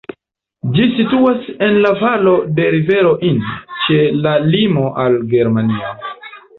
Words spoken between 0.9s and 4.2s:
situas en la valo de rivero Inn, ĉe